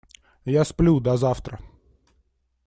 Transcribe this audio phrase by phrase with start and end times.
[0.45, 1.59] Я сплю, до завтра!